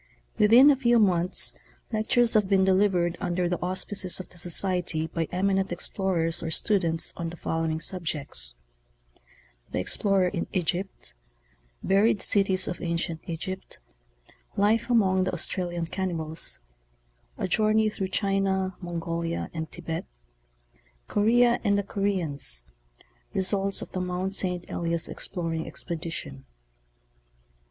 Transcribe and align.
Within 0.39 0.71
a 0.71 0.75
few 0.75 0.97
months 0.97 1.53
lectures 1.93 2.33
have 2.33 2.49
been 2.49 2.63
delivered 2.65 3.19
under 3.21 3.47
the 3.47 3.61
auspices 3.61 4.19
of 4.19 4.29
the 4.29 4.39
Society 4.39 5.05
by 5.05 5.27
eminent 5.31 5.71
explorers 5.71 6.41
or 6.41 6.49
students 6.49 7.13
on 7.15 7.29
the 7.29 7.35
following 7.35 7.79
subjects: 7.79 8.55
The 9.69 9.79
Explorer 9.79 10.29
in 10.29 10.47
Egypt; 10.53 11.13
Buried 11.83 12.19
Cities 12.19 12.67
of 12.67 12.81
Ancient 12.81 13.21
Egypt; 13.25 13.77
Life 14.57 14.89
among 14.89 15.25
the 15.25 15.33
Australian 15.33 15.85
Cannibals; 15.85 16.57
A 17.37 17.47
Journey 17.47 17.87
through 17.87 18.07
China, 18.07 18.75
Mongolia 18.81 19.51
and 19.53 19.69
Thibet; 19.69 20.07
Korea 21.05 21.59
and 21.63 21.77
the 21.77 21.83
Koreans; 21.83 22.63
Results 23.35 23.83
of 23.83 23.91
the 23.91 24.01
Mt. 24.01 24.33
St. 24.33 24.67
Blias 24.67 25.07
Beplonss 25.07 25.67
Expedition. 25.67 26.45